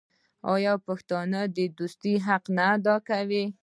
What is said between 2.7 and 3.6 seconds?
نه کوي؟